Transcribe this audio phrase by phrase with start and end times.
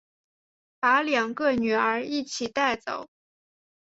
[0.79, 3.07] 把两个女儿一起带走